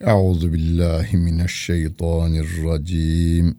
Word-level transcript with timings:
Euzu 0.00 0.52
billahi 0.52 1.16
mineşşeytanirracim. 1.16 3.56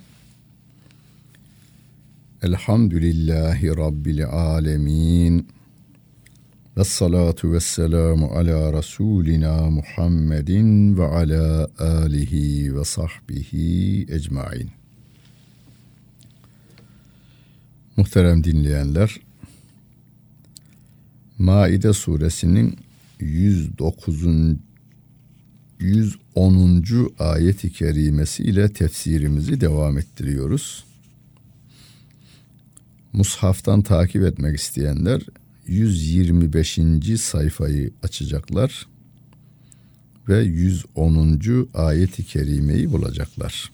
Elhamdülillahi 2.42 3.68
rabbil 3.68 4.26
alamin. 4.26 5.47
Ve 6.78 6.84
salatu 6.84 7.54
ve 7.54 7.60
selamu 7.60 8.26
ala 8.26 8.74
Resulina 8.74 9.70
Muhammedin 9.70 10.97
ve 10.97 11.06
ala 11.06 11.70
alihi 11.79 12.76
ve 12.76 12.86
sahbihi 12.86 14.06
ecmain. 14.10 14.72
Muhterem 17.98 18.44
dinleyenler, 18.44 19.29
Maide 21.40 21.94
suresinin 21.94 22.80
109. 23.20 24.58
110. 25.80 27.12
ayet-i 27.20 27.72
kerimesi 27.72 28.44
ile 28.44 28.73
tefsirimizi 28.73 29.62
devam 29.62 29.98
ettiriyoruz. 29.98 30.84
Mushaftan 33.14 33.81
takip 33.81 34.23
etmek 34.23 34.59
isteyenler 34.59 35.22
125. 35.67 36.80
sayfayı 37.17 37.92
açacaklar 38.03 38.88
ve 40.28 40.40
110. 40.42 41.70
ayet-i 41.73 42.23
kerimeyi 42.23 42.92
bulacaklar. 42.92 43.72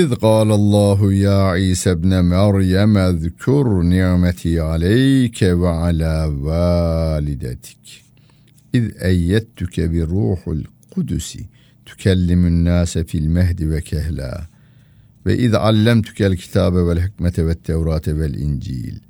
إذ 0.00 0.14
قال 0.14 0.52
الله 0.52 1.12
يا 1.12 1.42
عيسى 1.42 1.90
ابن 1.90 2.24
مريم 2.24 2.98
اذكر 2.98 3.82
نعمتي 3.82 4.60
عليك 4.60 5.38
وعلى 5.42 6.24
والدتك. 6.40 7.86
إذ 8.74 8.90
أيدتك 9.02 9.80
بروح 9.80 10.48
القدس 10.48 11.38
تكلم 11.86 12.46
الناس 12.46 12.98
في 12.98 13.18
المهد 13.18 13.62
وكهلا. 13.62 14.46
وإذ 15.26 15.56
علمتك 15.56 16.22
الكتاب 16.22 16.72
والحكمة 16.72 17.32
والتوراة 17.38 18.06
والإنجيل. 18.08 19.00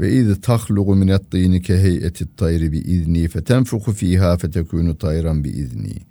وإذ 0.00 0.34
تخلق 0.34 0.88
من 0.88 1.12
الطين 1.12 1.56
كهيئة 1.56 2.12
الطير 2.20 2.68
بإذني 2.68 3.28
فتنفخ 3.28 3.90
فيها 3.90 4.36
فتكون 4.36 4.92
طيرا 4.92 5.32
بإذني. 5.32 6.06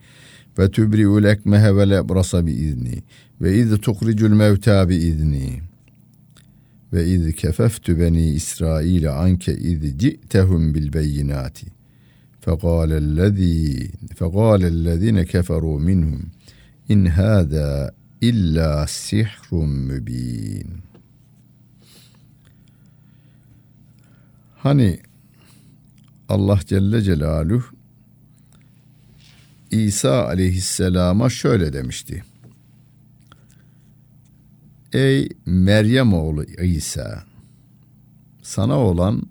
فتبرئ 0.55 1.17
الأكمه 1.17 1.71
والأبرص 1.71 2.35
بإذني 2.35 3.03
وإذ 3.41 3.77
تخرج 3.77 4.23
الموتى 4.23 4.85
بإذني. 4.85 5.63
وإذ 6.93 7.29
كففت 7.31 7.91
بني 7.91 8.35
إسرائيل 8.35 9.07
عنك 9.07 9.49
إذ 9.49 9.97
جئتهم 9.97 10.71
بالبينات. 10.71 11.59
فقال 12.41 12.91
الذي 12.91 13.91
فقال 14.15 14.65
الذين 14.65 15.21
كفروا 15.21 15.79
منهم 15.79 16.23
إن 16.91 17.07
هذا 17.07 17.91
إلا 18.23 18.85
سحر 18.85 19.55
مبين. 19.65 20.81
Hani 24.63 24.99
Allah 26.29 26.59
Celle 26.65 27.01
Celaluhu 27.01 27.75
İsa 29.83 30.25
aleyhisselama 30.25 31.29
şöyle 31.29 31.73
demişti. 31.73 32.23
Ey 34.93 35.29
Meryem 35.45 36.13
oğlu 36.13 36.43
İsa 36.43 37.23
sana 38.43 38.79
olan 38.79 39.23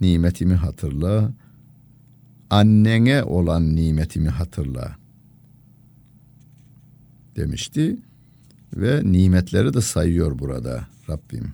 nimetimi 0.00 0.54
hatırla 0.54 1.32
annene 2.50 3.22
olan 3.22 3.76
nimetimi 3.76 4.28
hatırla 4.28 4.96
demişti 7.36 7.96
ve 8.76 9.00
nimetleri 9.04 9.74
de 9.74 9.80
sayıyor 9.80 10.38
burada 10.38 10.86
Rabbim. 11.08 11.52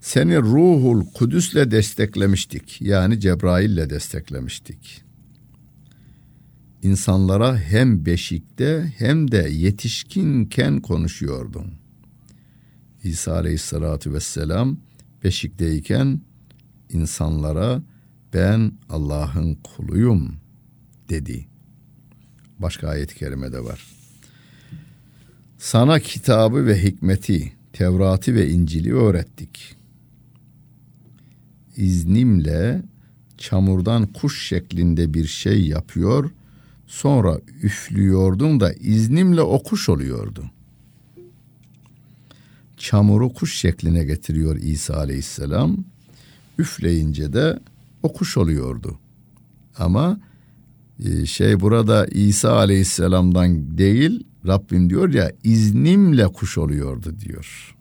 Seni 0.00 0.38
ruhul 0.38 1.04
kudüsle 1.14 1.70
desteklemiştik. 1.70 2.82
Yani 2.82 3.20
Cebrail'le 3.20 3.90
desteklemiştik 3.90 5.07
insanlara 6.82 7.58
hem 7.58 8.06
beşikte 8.06 8.92
hem 8.98 9.30
de 9.30 9.48
yetişkinken 9.50 10.80
konuşuyordun. 10.80 11.72
İsa 13.04 13.32
Aleyhisselatü 13.32 14.12
Vesselam 14.12 14.78
beşikteyken 15.24 16.20
insanlara 16.90 17.82
ben 18.34 18.72
Allah'ın 18.88 19.54
kuluyum 19.54 20.36
dedi. 21.08 21.48
Başka 22.58 22.88
ayet-i 22.88 23.14
kerimede 23.14 23.64
var. 23.64 23.86
Sana 25.58 26.00
kitabı 26.00 26.66
ve 26.66 26.82
hikmeti, 26.82 27.52
Tevrat'ı 27.72 28.34
ve 28.34 28.50
İncil'i 28.50 28.94
öğrettik. 28.94 29.76
İznimle 31.76 32.82
çamurdan 33.38 34.06
kuş 34.06 34.48
şeklinde 34.48 35.14
bir 35.14 35.26
şey 35.26 35.66
yapıyor 35.66 36.30
Sonra 36.88 37.40
üflüyordun 37.62 38.60
da 38.60 38.72
iznimle 38.72 39.40
o 39.40 39.62
kuş 39.62 39.88
oluyordu. 39.88 40.50
Çamuru 42.76 43.32
kuş 43.32 43.56
şekline 43.56 44.04
getiriyor 44.04 44.56
İsa 44.56 44.96
aleyhisselam. 44.96 45.76
Üfleyince 46.58 47.32
de 47.32 47.58
o 48.02 48.12
kuş 48.12 48.36
oluyordu. 48.36 48.98
Ama 49.78 50.20
e, 51.04 51.26
şey 51.26 51.60
burada 51.60 52.06
İsa 52.06 52.52
aleyhisselamdan 52.56 53.78
değil 53.78 54.24
Rabbim 54.46 54.90
diyor 54.90 55.14
ya 55.14 55.32
iznimle 55.44 56.28
kuş 56.28 56.58
oluyordu 56.58 57.14
diyor. 57.20 57.76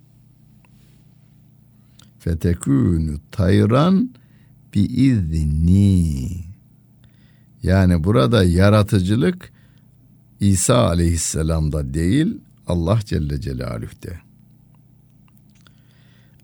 Fetekûnü 2.20 3.18
tayran 3.32 4.10
bi 4.74 4.80
izni 4.80 6.47
yani 7.64 8.04
burada 8.04 8.44
yaratıcılık 8.44 9.52
İsa 10.40 10.88
aleyhisselamda 10.88 11.94
değil 11.94 12.42
Allah 12.68 13.00
Celle 13.06 13.42
Celaluh'te. 13.42 14.20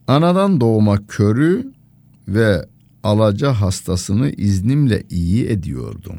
Anadan 0.07 0.62
doğma 0.62 1.07
körü 1.07 1.74
ve 2.28 2.66
alaca 3.03 3.53
hastasını 3.53 4.29
iznimle 4.29 5.03
iyi 5.09 5.47
ediyordum. 5.47 6.18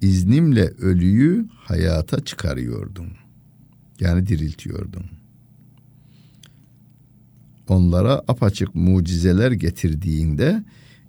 İznimle 0.00 0.64
ölüyü 0.64 1.46
hayata 1.50 2.24
çıkarıyordum. 2.24 3.06
Yani 4.00 4.26
diriltiyordum. 4.26 5.04
Onlara 7.68 8.12
apaçık 8.28 8.74
mucizeler 8.74 9.52
getirdiğinde 9.52 10.64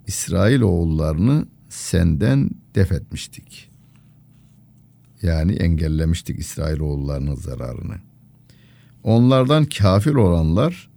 İsrail 0.08 0.62
oğullarını 0.62 1.46
senden 1.70 2.50
def 2.76 2.92
etmiştik. 2.92 3.70
Yani 5.22 5.54
engellemiştik 5.54 6.40
İsrail 6.40 6.80
oğullarının 6.80 7.36
zararını. 7.36 7.96
Onlardan 9.04 9.66
kafir 9.66 10.14
olanlar 10.16 10.90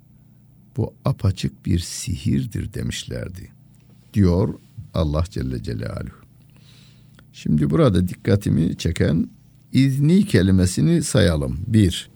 bu 0.77 0.95
apaçık 1.05 1.67
bir 1.67 1.79
sihirdir 1.79 2.75
demişlerdi. 2.75 3.53
Diyor 4.15 4.55
Allah 4.95 5.25
Celle 5.31 5.63
Celaluhu. 5.63 6.21
Şimdi 7.33 7.71
burada 7.71 8.09
dikkatimi 8.09 8.77
çeken 8.77 9.31
izni 9.73 10.27
kelimesini 10.27 11.03
sayalım. 11.03 11.59
Bir, 11.67 12.11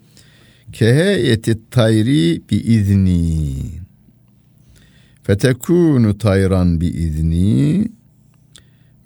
keheyeti 0.72 1.71
tayri 1.71 2.42
bi 2.51 2.57
izni 2.57 3.84
fetekunu 5.24 6.18
tayran 6.18 6.80
bi 6.80 6.86
izni 6.86 7.88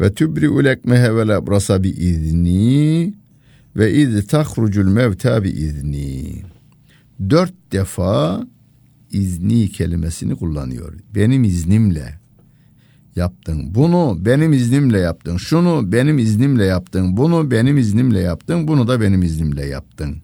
ve 0.00 0.14
tubri'ul 0.14 0.64
ekmehe 0.64 1.16
vel 1.16 1.28
ebrasa 1.28 1.82
bi 1.82 1.88
izni 1.88 3.14
ve 3.76 3.92
iz 3.92 4.26
tahrucul 4.26 4.84
mevta 4.84 5.44
bi 5.44 5.48
izni. 5.48 6.42
Dört 7.30 7.54
defa 7.72 8.46
izni 9.10 9.68
kelimesini 9.68 10.36
kullanıyor. 10.36 10.94
Benim 11.14 11.44
iznimle 11.44 12.18
yaptın. 13.16 13.74
Bunu 13.74 14.18
benim 14.20 14.52
iznimle 14.52 14.98
yaptın. 14.98 15.36
Şunu 15.36 15.92
benim 15.92 16.18
iznimle 16.18 16.64
yaptın. 16.64 17.16
Bunu 17.16 17.50
benim 17.50 17.78
iznimle 17.78 18.20
yaptın. 18.20 18.68
Bunu 18.68 18.88
da 18.88 19.00
benim 19.00 19.22
iznimle 19.22 19.66
yaptın. 19.66 20.16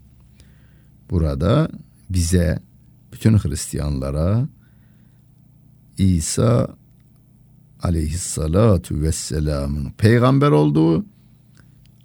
Burada 1.11 1.69
bize 2.11 2.58
bütün 3.12 3.38
Hristiyanlara 3.38 4.49
İsa 5.99 6.76
aleyhissalatu 7.82 9.00
vesselamın 9.00 9.91
peygamber 9.91 10.50
olduğu, 10.50 11.05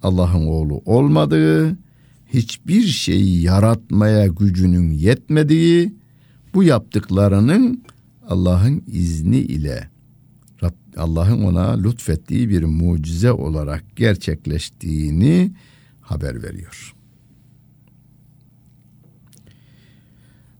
Allah'ın 0.03 0.47
oğlu 0.47 0.81
olmadığı, 0.85 1.77
hiçbir 2.33 2.81
şeyi 2.81 3.41
yaratmaya 3.41 4.27
gücünün 4.27 4.91
yetmediği, 4.91 5.95
bu 6.53 6.63
yaptıklarının 6.63 7.83
Allah'ın 8.27 8.83
izni 8.87 9.37
ile 9.37 9.89
Allah'ın 10.97 11.43
ona 11.43 11.81
lütfettiği 11.81 12.49
bir 12.49 12.63
mucize 12.63 13.31
olarak 13.31 13.95
gerçekleştiğini 13.95 15.51
haber 16.01 16.43
veriyor. 16.43 16.95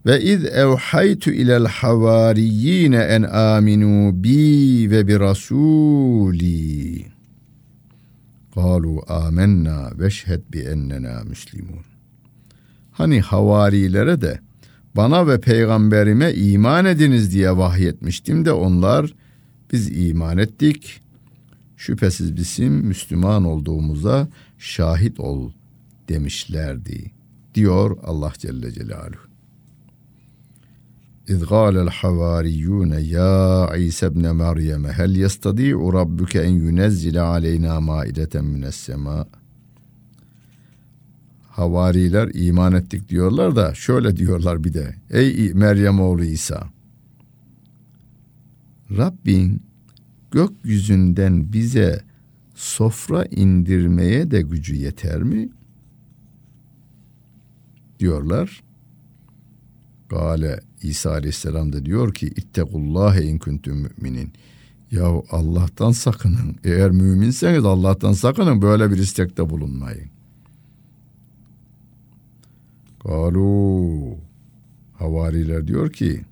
Ve 0.06 0.22
iz 0.22 0.46
evhaytu 0.46 1.32
ilel 1.32 1.66
havariyine 1.66 2.98
en 2.98 3.22
aminu 3.22 4.24
bi 4.24 4.88
ve 4.92 5.08
bi 5.08 5.20
rasuli. 5.20 7.06
Kalu 8.54 9.04
amennâ 9.08 9.92
veşhed 10.00 10.42
bi 10.54 10.60
ennena 10.60 11.24
müslimun. 11.24 11.86
Hani 12.92 13.22
havarilere 13.22 14.22
de 14.22 14.40
bana 14.96 15.28
ve 15.28 15.40
peygamberime 15.40 16.34
iman 16.34 16.86
ediniz 16.86 17.34
diye 17.34 17.58
vahyetmiştim 17.58 18.46
de 18.46 18.52
onlar 18.52 19.14
biz 19.72 20.08
iman 20.08 20.38
ettik. 20.38 21.02
Şüphesiz 21.78 22.36
bizim 22.36 22.74
Müslüman 22.74 23.44
olduğumuza 23.46 24.28
şahit 24.58 25.20
ol 25.20 25.52
demişlerdi 26.10 27.12
diyor 27.56 27.98
Allah 28.04 28.34
Celle 28.38 28.72
Celaluhu. 28.72 29.29
İz 31.30 31.46
gâlel 31.46 31.88
havariyûne 31.88 33.02
ya 33.02 33.76
İsa 33.76 34.08
ibn 34.08 34.36
Meryem 34.36 34.86
hel 34.86 35.16
yestadi'u 35.16 35.94
rabbuke 35.94 36.42
en 36.42 36.50
yunezzile 36.50 37.22
aleyna 37.22 37.82
maideten 37.82 38.46
mines 38.46 38.76
sema 38.76 39.28
Havariler 41.50 42.32
iman 42.34 42.74
ettik 42.74 43.10
diyorlar 43.10 43.56
da 43.56 43.74
şöyle 43.74 44.18
diyorlar 44.18 44.64
bir 44.64 44.74
de. 44.74 44.96
Ey 45.10 45.54
Meryem 45.54 46.00
oğlu 46.00 46.24
İsa. 46.24 46.70
Rabbin 48.98 49.62
gökyüzünden 50.32 51.54
bize 51.54 52.02
sofra 52.56 53.26
indirmeye 53.26 54.32
de 54.32 54.42
gücü 54.42 54.76
yeter 54.76 55.24
mi? 55.24 55.50
Diyorlar. 58.00 58.64
Gale 60.10 60.69
İsa 60.82 61.12
Aleyhisselam 61.12 61.74
da 61.74 61.86
diyor 61.86 62.14
ki 62.14 62.28
İttekullâhe 62.28 63.24
in 63.24 63.38
kuntum 63.38 63.78
müminin. 63.78 64.34
Ya 64.92 65.06
Allah'tan 65.32 65.92
sakının. 65.92 66.56
Eğer 66.64 66.92
müminseniz 66.92 67.66
Allah'tan 67.66 68.14
sakının 68.14 68.62
böyle 68.62 68.92
bir 68.92 68.98
istekte 68.98 69.50
bulunmayın. 69.50 70.10
Galu 73.06 74.18
havariler 74.94 75.68
diyor 75.68 75.92
ki 75.92 76.26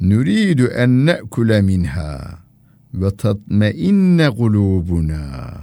Nuridu 0.00 0.66
en 0.66 1.06
ne'kule 1.06 1.62
minha 1.62 2.38
ve 2.94 3.16
tatmeinne 3.16 4.30
kulubuna 4.30 5.54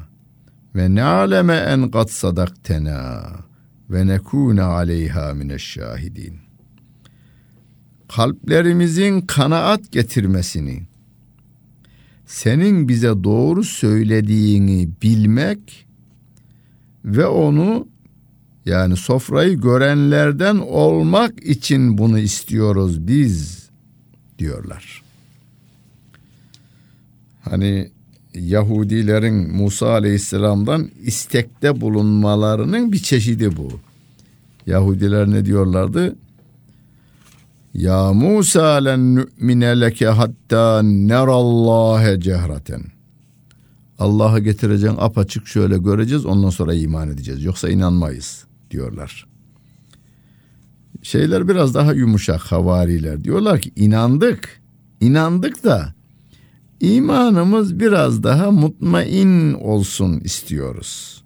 ve 0.75 0.95
na'leme 0.95 1.53
en 1.53 1.91
kad 1.91 2.07
sadaktena 2.07 3.21
ve 3.89 4.07
nekune 4.07 4.61
aleyha 4.61 5.33
mineşşahidin. 5.33 6.39
Kalplerimizin 8.07 9.21
kanaat 9.21 9.91
getirmesini, 9.91 10.81
senin 12.25 12.87
bize 12.87 13.23
doğru 13.23 13.63
söylediğini 13.63 14.89
bilmek 15.01 15.85
ve 17.05 17.25
onu 17.25 17.87
yani 18.65 18.95
sofrayı 18.95 19.61
görenlerden 19.61 20.55
olmak 20.57 21.43
için 21.43 21.97
bunu 21.97 22.19
istiyoruz 22.19 23.07
biz 23.07 23.69
diyorlar. 24.39 25.03
Hani 27.41 27.91
Yahudilerin 28.35 29.55
Musa 29.55 29.89
Aleyhisselam'dan 29.89 30.89
istekte 31.03 31.81
bulunmalarının 31.81 32.91
bir 32.91 32.97
çeşidi 32.99 33.57
bu. 33.57 33.71
Yahudiler 34.67 35.31
ne 35.31 35.45
diyorlardı? 35.45 36.15
Ya 37.73 38.13
Musa 38.13 38.73
len 38.73 39.15
nu'mine 39.15 39.81
leke 39.81 40.07
hatta 40.07 40.81
nerallâhe 40.83 42.19
cehreten. 42.19 42.81
Allah'ı 43.99 44.39
getireceğin 44.39 44.95
apaçık 44.97 45.47
şöyle 45.47 45.77
göreceğiz 45.77 46.25
ondan 46.25 46.49
sonra 46.49 46.73
iman 46.73 47.09
edeceğiz. 47.09 47.43
Yoksa 47.43 47.69
inanmayız 47.69 48.45
diyorlar. 48.71 49.27
Şeyler 51.01 51.47
biraz 51.47 51.73
daha 51.73 51.93
yumuşak 51.93 52.41
havariler. 52.41 53.23
Diyorlar 53.23 53.61
ki 53.61 53.71
inandık. 53.75 54.61
İnandık 55.01 55.63
da 55.63 55.93
imanımız 56.79 57.79
biraz 57.79 58.23
daha 58.23 58.51
mutmain 58.51 59.53
olsun 59.53 60.19
istiyoruz. 60.19 61.23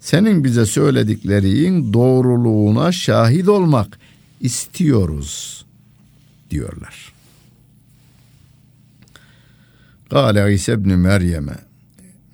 Senin 0.00 0.44
bize 0.44 0.66
söylediklerin 0.66 1.92
doğruluğuna 1.92 2.92
şahit 2.92 3.48
olmak 3.48 3.98
istiyoruz 4.40 5.64
diyorlar. 6.50 7.12
Kale 10.10 10.54
İsa 10.54 10.72
ibn 10.72 10.90
Meryem'e 10.92 11.72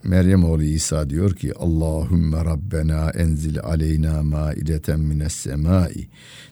Meryem 0.04 0.44
oğlu 0.44 0.62
İsa 0.62 1.10
diyor 1.10 1.34
ki 1.34 1.52
Allahümme 1.54 2.44
Rabbena 2.44 3.10
enzil 3.10 3.60
aleyna 3.60 4.22
maideten 4.22 5.00
mines 5.00 5.34
semai 5.34 6.08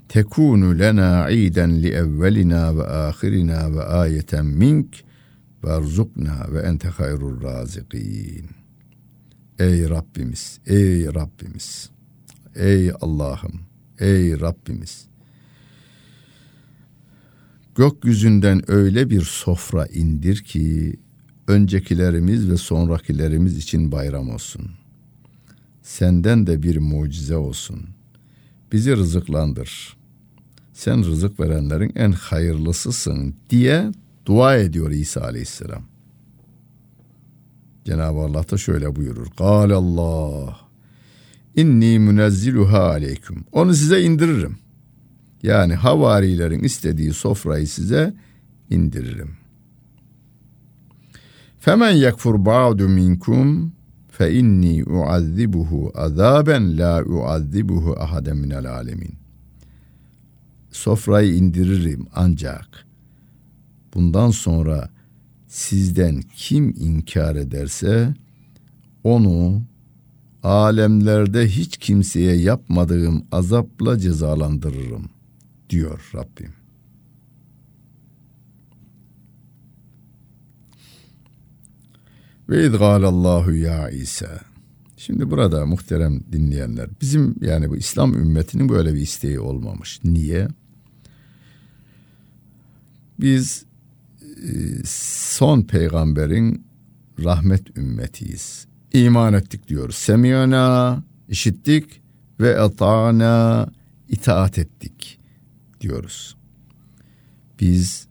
tekunu 0.08 0.78
lena 0.78 1.30
iden 1.30 1.82
li 1.82 1.88
evvelina 1.88 2.76
ve 2.76 2.86
ahirina 2.86 3.74
ve 3.74 3.82
ayeten 3.82 4.46
mink 4.46 5.04
ve 5.64 5.70
erzukna 5.70 6.46
ve 6.52 6.60
ente 6.60 6.88
hayrul 6.88 7.42
razikin. 7.42 8.46
Ey 9.58 9.88
Rabbimiz, 9.88 10.58
ey 10.66 11.06
Rabbimiz, 11.06 11.90
ey 12.54 12.92
Allah'ım, 13.00 13.60
ey 13.98 14.40
Rabbimiz. 14.40 15.06
Gökyüzünden 17.74 18.70
öyle 18.70 19.10
bir 19.10 19.22
sofra 19.22 19.86
indir 19.86 20.44
ki 20.44 20.96
öncekilerimiz 21.48 22.50
ve 22.50 22.56
sonrakilerimiz 22.56 23.56
için 23.56 23.92
bayram 23.92 24.30
olsun. 24.30 24.70
Senden 25.82 26.46
de 26.46 26.62
bir 26.62 26.76
mucize 26.76 27.36
olsun. 27.36 27.95
Bizi 28.72 28.96
rızıklandır. 28.96 29.96
Sen 30.72 31.04
rızık 31.04 31.40
verenlerin 31.40 31.92
en 31.96 32.12
hayırlısısın 32.12 33.34
diye 33.50 33.92
dua 34.26 34.56
ediyor 34.56 34.90
İsa 34.90 35.20
Aleyhisselam. 35.20 35.82
Cenab-ı 37.84 38.18
Allah 38.18 38.50
da 38.50 38.56
şöyle 38.56 38.96
buyurur. 38.96 39.26
Kâle 39.38 39.74
Allah 39.74 40.60
inni 41.56 41.98
münezziluha 41.98 42.90
aleyküm. 42.90 43.44
Onu 43.52 43.74
size 43.74 44.02
indiririm. 44.02 44.58
Yani 45.42 45.74
havarilerin 45.74 46.62
istediği 46.62 47.12
sofrayı 47.12 47.68
size 47.68 48.14
indiririm. 48.70 49.36
Femen 51.58 51.90
yekfur 51.90 52.44
ba'du 52.44 52.88
minkum 52.88 53.72
fe 54.18 54.38
inni 54.38 54.84
uazzibuhu 54.84 55.92
azaben 55.94 56.78
la 56.78 57.04
uazzibuhu 57.04 57.96
ahaden 58.00 58.36
minel 58.36 58.66
alemin. 58.66 59.14
Sofrayı 60.70 61.34
indiririm 61.34 62.06
ancak 62.14 62.86
bundan 63.94 64.30
sonra 64.30 64.90
sizden 65.48 66.22
kim 66.36 66.74
inkar 66.78 67.36
ederse 67.36 68.14
onu 69.04 69.62
alemlerde 70.42 71.48
hiç 71.48 71.76
kimseye 71.76 72.36
yapmadığım 72.36 73.24
azapla 73.32 73.98
cezalandırırım 73.98 75.10
diyor 75.70 76.10
Rabbim. 76.14 76.52
Ve 82.48 82.66
idgalallahu 82.66 83.54
ya 83.54 83.90
İsa. 83.90 84.40
Şimdi 84.96 85.30
burada 85.30 85.66
muhterem 85.66 86.20
dinleyenler 86.32 86.88
bizim 87.00 87.34
yani 87.40 87.70
bu 87.70 87.76
İslam 87.76 88.14
ümmetinin 88.14 88.68
böyle 88.68 88.94
bir 88.94 89.00
isteği 89.00 89.40
olmamış. 89.40 90.00
Niye? 90.04 90.48
Biz 93.20 93.64
e, 94.22 94.50
son 94.84 95.62
peygamberin 95.62 96.66
rahmet 97.24 97.76
ümmetiyiz. 97.76 98.66
İman 98.92 99.34
ettik 99.34 99.68
diyoruz. 99.68 99.96
Semiyana 99.96 101.02
işittik 101.28 102.00
ve 102.40 102.50
etana 102.50 103.68
itaat 104.08 104.58
ettik 104.58 105.18
diyoruz. 105.80 106.36
Biz 107.60 108.06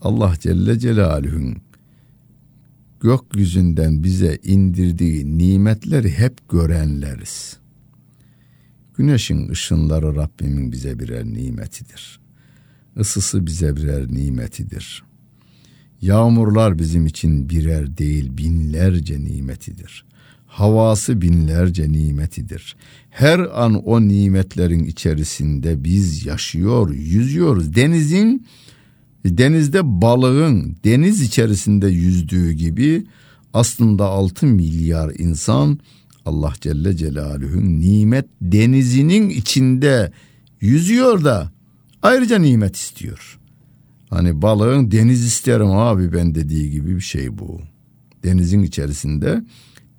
Allah 0.00 0.34
Celle 0.40 0.78
Celaluhu'nun 0.78 1.56
gökyüzünden 3.02 4.04
bize 4.04 4.38
indirdiği 4.44 5.38
nimetleri 5.38 6.10
hep 6.10 6.48
görenleriz. 6.48 7.56
Güneşin 8.96 9.48
ışınları 9.48 10.16
Rabbimin 10.16 10.72
bize 10.72 10.98
birer 10.98 11.24
nimetidir. 11.24 12.20
Isısı 12.96 13.46
bize 13.46 13.76
birer 13.76 14.08
nimetidir. 14.08 15.02
Yağmurlar 16.00 16.78
bizim 16.78 17.06
için 17.06 17.48
birer 17.50 17.98
değil 17.98 18.36
binlerce 18.38 19.24
nimetidir. 19.24 20.04
Havası 20.46 21.22
binlerce 21.22 21.92
nimetidir. 21.92 22.76
Her 23.10 23.38
an 23.38 23.74
o 23.74 24.00
nimetlerin 24.00 24.84
içerisinde 24.84 25.84
biz 25.84 26.26
yaşıyor, 26.26 26.94
yüzüyoruz. 26.94 27.74
Denizin 27.76 28.46
denizde 29.24 30.02
balığın 30.02 30.76
deniz 30.84 31.22
içerisinde 31.22 31.88
yüzdüğü 31.88 32.52
gibi 32.52 33.06
aslında 33.54 34.04
6 34.04 34.46
milyar 34.46 35.12
insan 35.18 35.78
Allah 36.26 36.52
Celle 36.60 36.96
Celaluhu'nun 36.96 37.80
nimet 37.80 38.26
denizinin 38.40 39.28
içinde 39.28 40.12
yüzüyor 40.60 41.24
da 41.24 41.52
ayrıca 42.02 42.38
nimet 42.38 42.76
istiyor. 42.76 43.38
Hani 44.10 44.42
balığın 44.42 44.90
deniz 44.90 45.24
isterim 45.24 45.70
abi 45.70 46.12
ben 46.12 46.34
dediği 46.34 46.70
gibi 46.70 46.96
bir 46.96 47.00
şey 47.00 47.38
bu. 47.38 47.60
Denizin 48.24 48.62
içerisinde 48.62 49.44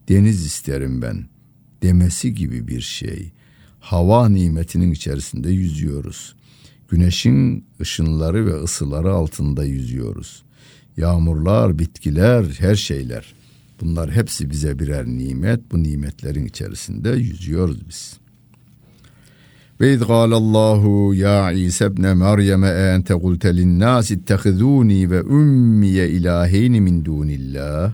deniz 0.10 0.46
isterim 0.46 1.01
ben 1.01 1.25
demesi 1.82 2.34
gibi 2.34 2.68
bir 2.68 2.82
şey. 2.82 3.32
Hava 3.80 4.30
nimetinin 4.30 4.92
içerisinde 4.92 5.50
yüzüyoruz. 5.50 6.36
Güneşin 6.94 7.66
ışınları 7.82 8.46
ve 8.46 8.64
ısıları 8.64 9.14
altında 9.14 9.64
yüzüyoruz. 9.64 10.44
Yağmurlar, 10.98 11.80
bitkiler, 11.80 12.46
her 12.60 12.76
şeyler. 12.76 13.34
Bunlar 13.82 14.12
hepsi 14.12 14.50
bize 14.50 14.80
birer 14.80 15.06
nimet. 15.06 15.72
Bu 15.72 15.84
nimetlerin 15.84 16.46
içerisinde 16.46 17.10
yüzüyoruz 17.10 17.88
biz. 17.88 18.18
Ve 19.82 19.94
iz 19.94 20.02
Allahu 20.02 21.14
ya 21.14 21.52
İsa 21.52 21.86
ibn 21.86 22.02
Meryem 22.02 22.64
ente 22.64 23.14
kulte 23.14 23.58
linnâs 23.58 24.12
ittehizûni 24.12 25.12
ve 25.12 25.22
ummiye 25.22 26.10
ilâheyni 26.10 26.82
min 26.82 27.06
dûnillah. 27.06 27.94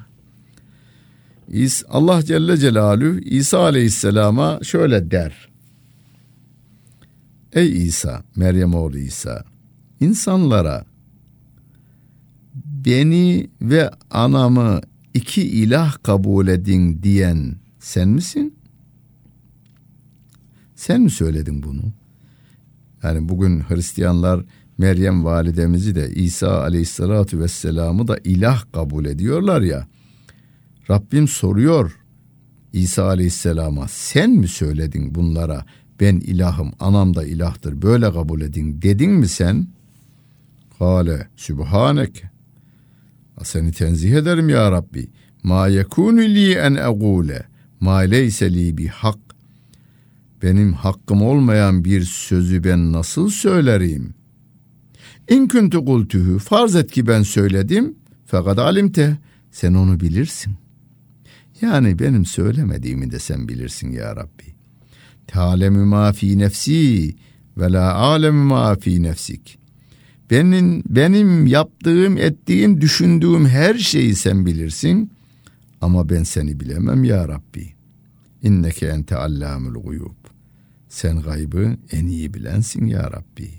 Allah 1.89 2.23
Celle 2.23 2.57
Celaluhu 2.57 3.19
İsa 3.19 3.59
Aleyhisselam'a 3.59 4.59
şöyle 4.63 5.11
der. 5.11 5.49
Ey 7.53 7.87
İsa, 7.87 8.23
Meryem 8.35 8.73
oğlu 8.73 8.97
İsa, 8.97 9.43
insanlara 9.99 10.85
beni 12.65 13.49
ve 13.61 13.91
anamı 14.11 14.81
iki 15.13 15.41
ilah 15.41 16.03
kabul 16.03 16.47
edin 16.47 17.03
diyen 17.03 17.55
sen 17.79 18.09
misin? 18.09 18.55
Sen 20.75 21.01
mi 21.01 21.11
söyledin 21.11 21.63
bunu? 21.63 21.81
Yani 23.03 23.29
bugün 23.29 23.59
Hristiyanlar 23.59 24.45
Meryem 24.77 25.25
validemizi 25.25 25.95
de 25.95 26.11
İsa 26.11 26.61
aleyhissalatu 26.61 27.39
vesselam'ı 27.39 28.07
da 28.07 28.17
ilah 28.23 28.71
kabul 28.73 29.05
ediyorlar 29.05 29.61
ya. 29.61 29.87
Rabbim 30.89 31.27
soruyor 31.27 31.99
İsa 32.73 33.05
aleyhisselama 33.05 33.87
sen 33.87 34.29
mi 34.29 34.47
söyledin 34.47 35.15
bunlara 35.15 35.65
ben 35.99 36.15
ilahım 36.15 36.71
anam 36.79 37.15
da 37.15 37.25
ilahtır 37.25 37.81
böyle 37.81 38.11
kabul 38.11 38.41
edin 38.41 38.81
dedin 38.81 39.11
mi 39.11 39.27
sen? 39.27 39.67
Kale 40.79 41.27
sübhanek 41.35 42.23
seni 43.43 43.71
tenzih 43.71 44.13
ederim 44.13 44.49
ya 44.49 44.71
Rabbi. 44.71 45.09
Ma 45.43 45.67
yekunu 45.67 46.21
li 46.21 46.53
en 46.53 46.75
egule 46.75 47.45
ma 47.79 47.97
leyse 47.97 48.53
li 48.53 48.77
bi 48.77 48.87
hak. 48.87 49.19
Benim 50.43 50.73
hakkım 50.73 51.21
olmayan 51.21 51.85
bir 51.85 52.01
sözü 52.01 52.63
ben 52.63 52.93
nasıl 52.93 53.29
söylerim? 53.29 54.13
İn 55.29 55.47
kuntu 55.47 55.85
kultuhu 55.85 56.39
farz 56.39 56.75
et 56.75 56.91
ki 56.91 57.07
ben 57.07 57.23
söyledim 57.23 57.95
fakat 58.25 58.59
alimte 58.59 59.17
sen 59.51 59.73
onu 59.73 59.99
bilirsin. 59.99 60.53
Yani 61.61 61.99
benim 61.99 62.25
söylemediğimi 62.25 63.11
de 63.11 63.19
sen 63.19 63.47
bilirsin 63.47 63.91
ya 63.91 64.15
Rabbi. 64.15 64.58
Tealemu 65.29 65.85
ma 65.85 66.13
fi 66.13 66.37
nefsi 66.37 67.15
ve 67.57 67.71
la 67.71 67.93
alemu 67.93 68.43
ma 68.43 68.75
fi 68.75 69.03
nefsik. 69.03 69.59
Benim, 70.31 70.83
benim 70.89 71.47
yaptığım, 71.47 72.17
ettiğim, 72.17 72.81
düşündüğüm 72.81 73.45
her 73.45 73.75
şeyi 73.75 74.15
sen 74.15 74.45
bilirsin. 74.45 75.11
Ama 75.81 76.09
ben 76.09 76.23
seni 76.23 76.59
bilemem 76.59 77.03
ya 77.03 77.27
Rabbi. 77.27 77.73
İnneke 78.43 78.87
ente 78.87 79.15
allamul 79.15 79.81
guyub. 79.83 80.19
Sen 80.89 81.21
gaybı 81.21 81.77
en 81.91 82.05
iyi 82.07 82.33
bilensin 82.33 82.85
ya 82.85 83.11
Rabbi. 83.11 83.49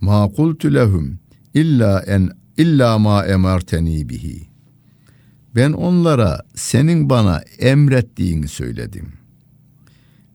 Ma 0.00 0.28
kultu 0.28 0.74
lehum 0.74 1.18
illa 1.54 2.00
en 2.06 2.30
illa 2.56 2.98
ma 2.98 3.26
emarteni 3.26 4.08
bihi. 4.08 4.48
Ben 5.56 5.72
onlara 5.72 6.42
senin 6.54 7.10
bana 7.10 7.42
emrettiğini 7.58 8.48
söyledim. 8.48 9.23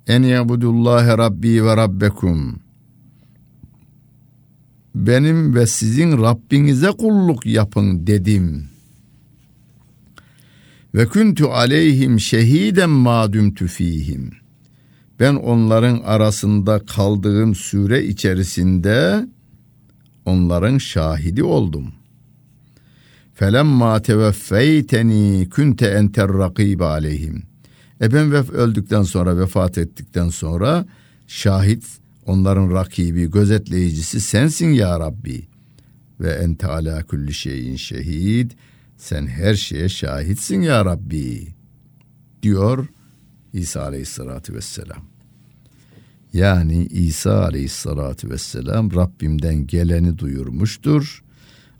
En 0.09 0.23
yabudullahi 0.23 1.17
rabbi 1.17 1.65
ve 1.65 1.77
rabbekum 1.77 2.59
benim 4.95 5.55
ve 5.55 5.67
sizin 5.67 6.21
Rabbinize 6.21 6.91
kulluk 6.91 7.45
yapın 7.45 8.07
dedim. 8.07 8.69
Ve 10.95 11.05
kuntu 11.05 11.47
aleyhim 11.47 12.19
şehiden 12.19 12.89
madümtü 12.89 13.67
fihim. 13.67 14.31
Ben 15.19 15.35
onların 15.35 16.01
arasında 16.05 16.79
kaldığım 16.79 17.55
süre 17.55 18.05
içerisinde 18.05 19.25
onların 20.25 20.77
şahidi 20.77 21.43
oldum. 21.43 21.93
Felemma 23.33 24.01
teveffeyteni 24.01 25.49
kunte 25.49 25.87
enter 25.87 26.27
rakibe 26.33 26.85
aleyhim. 26.85 27.48
E 28.01 28.13
ben 28.13 28.31
öldükten 28.31 29.03
sonra 29.03 29.37
vefat 29.37 29.77
ettikten 29.77 30.29
sonra 30.29 30.85
şahit 31.27 31.99
Onların 32.29 32.71
rakibi, 32.71 33.31
gözetleyicisi 33.31 34.21
sensin 34.21 34.69
ya 34.69 34.99
Rabbi. 34.99 35.47
Ve 36.19 36.31
ente 36.31 36.67
ala 36.67 37.03
kulli 37.03 37.33
şeyin 37.33 37.75
şehid. 37.75 38.51
Sen 38.97 39.27
her 39.27 39.55
şeye 39.55 39.89
şahitsin 39.89 40.61
ya 40.61 40.85
Rabbi. 40.85 41.47
Diyor 42.43 42.87
İsa 43.53 43.81
aleyhissalatü 43.81 44.53
vesselam. 44.53 45.05
Yani 46.33 46.85
İsa 46.85 47.43
aleyhissalatü 47.43 48.29
vesselam 48.29 48.95
Rabbimden 48.95 49.67
geleni 49.67 50.17
duyurmuştur. 50.17 51.23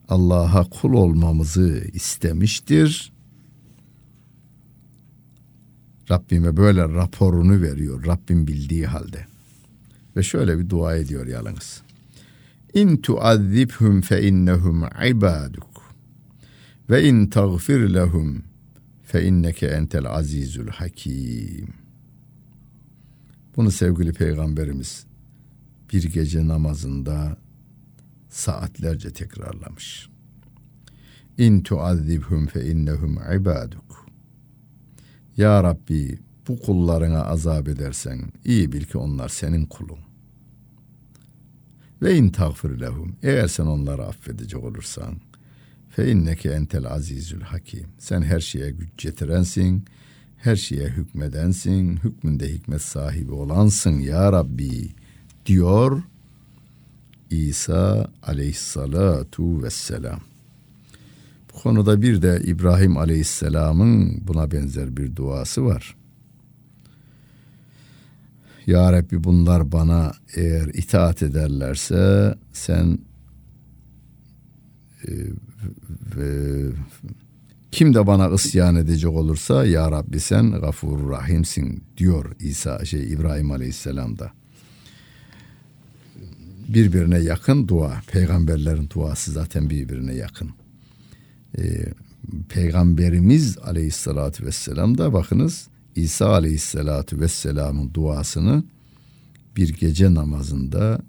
Allah'a 0.08 0.64
kul 0.64 0.94
olmamızı 0.94 1.84
istemiştir. 1.94 3.14
Rabbime 6.12 6.58
böyle 6.58 6.82
raporunu 6.82 7.62
veriyor 7.62 8.06
Rabbim 8.06 8.48
bildiği 8.48 8.88
halde. 8.88 9.26
Ve 10.16 10.24
şöyle 10.24 10.60
bir 10.60 10.70
dua 10.70 10.96
ediyor 10.96 11.28
yalnız. 11.28 11.82
İn 12.74 12.98
tuazzibhum 12.98 14.02
fe 14.02 14.28
innehum 14.28 14.84
ibaduk. 15.08 15.94
Ve 16.90 17.04
in 17.04 17.28
tagfir 17.28 17.94
lehum 17.94 18.44
fe 19.04 19.24
inneke 19.24 19.68
entel 19.68 20.06
azizul 20.08 20.68
hakim. 20.68 21.74
Bunu 23.56 23.72
sevgili 23.72 24.14
peygamberimiz 24.14 25.06
bir 25.94 26.04
gece 26.04 26.48
namazında 26.48 27.38
saatlerce 28.30 29.14
tekrarlamış. 29.14 30.10
İn 31.38 31.62
tuazzibhum 31.62 32.48
fe 32.48 32.72
innehum 32.72 33.20
ibaduk. 33.36 34.09
Ya 35.40 35.64
Rabbi 35.64 36.20
bu 36.48 36.60
kullarına 36.60 37.24
azap 37.26 37.68
edersen 37.68 38.22
iyi 38.46 38.72
bil 38.72 38.84
ki 38.84 38.98
onlar 38.98 39.30
senin 39.30 39.66
kulun. 39.66 40.00
Ve 42.02 42.16
in 42.16 42.30
tağfir 42.30 42.80
lehum. 42.80 43.16
Eğer 43.24 43.48
sen 43.48 43.66
onları 43.66 44.06
affedecek 44.06 44.64
olursan 44.64 45.16
fe 45.90 46.12
inneke 46.12 46.50
entel 46.50 46.88
azizül 46.88 47.42
hakim. 47.42 47.88
Sen 47.98 48.22
her 48.22 48.40
şeye 48.40 48.72
güç 48.72 48.90
getirensin, 48.98 49.86
her 50.38 50.56
şeye 50.56 50.88
hükmedensin, 50.88 51.98
hükmünde 51.98 52.54
hikmet 52.54 52.82
sahibi 52.82 53.32
olansın 53.32 54.00
ya 54.00 54.34
Rabbi 54.34 54.90
diyor 55.46 56.04
İsa 57.30 58.12
aleyhissalatu 58.24 59.64
vesselam. 59.64 60.29
Konuda 61.64 62.02
bir 62.02 62.22
de 62.22 62.42
İbrahim 62.46 62.98
aleyhisselamın 62.98 64.28
buna 64.28 64.52
benzer 64.52 64.98
bir 64.98 65.16
duası 65.16 65.66
var. 65.66 65.96
Ya 68.68 68.94
Rabbi 68.94 69.24
bunlar 69.24 69.72
bana 69.72 70.14
eğer 70.36 70.68
itaat 70.68 71.24
ederlerse 71.24 72.36
sen 72.54 73.00
e, 75.08 75.12
ve 76.16 76.72
Kim 77.72 77.94
de 77.94 78.08
bana 78.08 78.30
isyan 78.30 78.76
edecek 78.76 79.12
olursa 79.12 79.66
ya 79.66 79.92
Rabbi 79.92 80.20
sen 80.20 80.52
gafur 80.52 81.10
rahimsin 81.10 81.84
diyor 81.98 82.36
İsa 82.40 82.86
şey 82.86 83.14
İbrahim 83.14 83.52
Aleyhisselam'da. 83.52 84.32
Birbirine 86.68 87.20
yakın 87.20 87.68
dua. 87.68 88.02
Peygamberlerin 88.08 88.90
duası 88.90 89.32
zaten 89.32 89.70
birbirine 89.70 90.14
yakın. 90.14 90.59
Ee, 91.58 91.86
Peygamberimiz 92.50 93.58
Aleyhisselatü 93.58 94.46
Vesselam 94.46 94.98
da 94.98 95.14
bakınız 95.14 95.68
İsa 95.96 96.30
Aleyhisselatü 96.30 97.20
Vesselam'ın 97.20 97.94
duasını 97.94 98.64
bir 99.56 99.70
gece 99.70 100.14
namazında 100.14 101.02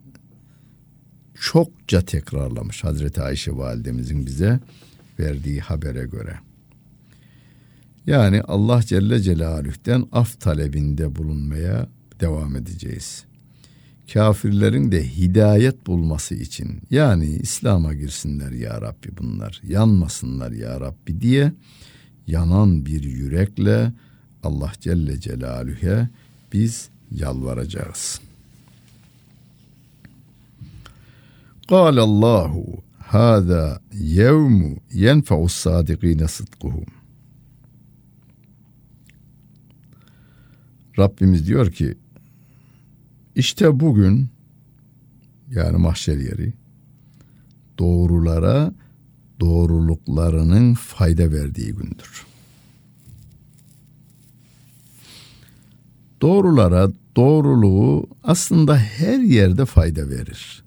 çokça 1.34 2.00
tekrarlamış 2.00 2.84
Hazreti 2.84 3.22
Ayşe 3.22 3.56
validemizin 3.56 4.26
bize 4.26 4.60
verdiği 5.18 5.60
habere 5.60 6.06
göre. 6.06 6.38
Yani 8.06 8.42
Allah 8.42 8.82
Celle 8.82 9.20
Celaluh'ten 9.20 10.06
af 10.12 10.40
talebinde 10.40 11.16
bulunmaya 11.16 11.88
devam 12.20 12.56
edeceğiz 12.56 13.24
Kafirlerin 14.13 14.91
de 14.91 15.07
hidayet 15.17 15.87
bulması 15.87 16.35
için 16.35 16.81
yani 16.91 17.25
İslam'a 17.25 17.93
girsinler 17.93 18.51
ya 18.51 18.81
Rabbi 18.81 19.17
bunlar, 19.17 19.61
yanmasınlar 19.63 20.51
ya 20.51 20.79
Rabbi 20.79 21.21
diye 21.21 21.53
yanan 22.27 22.85
bir 22.85 23.03
yürekle 23.03 23.93
Allah 24.43 24.71
Celle 24.79 25.19
Celaluhu'ya 25.19 26.09
biz 26.53 26.89
yalvaracağız. 27.11 28.19
قال 31.67 31.97
الله 32.09 32.51
هذا 33.17 33.79
يوم 34.21 34.77
ينفع 35.05 35.37
الصادقين 35.51 36.27
صدقهم 36.27 36.85
Rabbimiz 40.99 41.47
diyor 41.47 41.71
ki 41.71 41.97
işte 43.34 43.80
bugün 43.80 44.28
yani 45.50 45.76
mahşer 45.76 46.18
yeri 46.18 46.52
doğrulara 47.78 48.72
doğruluklarının 49.40 50.74
fayda 50.74 51.32
verdiği 51.32 51.72
gündür. 51.72 52.26
Doğrulara 56.22 56.90
doğruluğu 57.16 58.08
aslında 58.24 58.78
her 58.78 59.18
yerde 59.18 59.64
fayda 59.64 60.08
verir. 60.08 60.62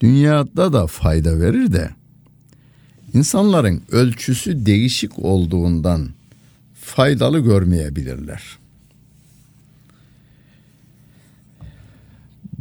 Dünyada 0.00 0.72
da 0.72 0.86
fayda 0.86 1.40
verir 1.40 1.72
de 1.72 1.90
insanların 3.14 3.82
ölçüsü 3.90 4.66
değişik 4.66 5.18
olduğundan 5.18 6.08
faydalı 6.74 7.38
görmeyebilirler. 7.40 8.61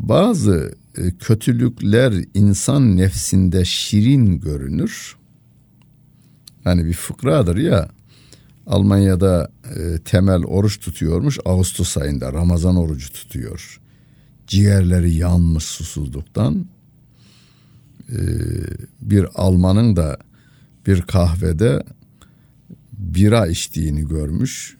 Bazı 0.02 0.76
e, 0.98 1.12
kötülükler 1.12 2.14
insan 2.34 2.98
nefsinde 2.98 3.66
şirin 3.66 4.40
görünür. 4.40 5.16
Hani 6.64 6.86
bir 6.86 6.94
fıkradır 6.94 7.58
ya 7.58 7.90
Almanya'da 8.68 9.52
e, 9.76 10.00
temel 10.06 10.44
oruç 10.44 10.80
tutuyormuş 10.80 11.40
Ağustos 11.46 11.98
ayında 11.98 12.34
Ramazan 12.34 12.76
orucu 12.76 13.14
tutuyor. 13.14 13.82
Ciğerleri 14.48 15.14
yanmış 15.14 15.64
susuzluktan. 15.64 16.66
E, 18.10 18.20
bir 19.02 19.28
Almanın 19.36 19.96
da 19.96 20.18
bir 20.88 21.02
kahvede 21.02 21.84
bira 22.94 23.48
içtiğini 23.48 24.08
görmüş 24.08 24.78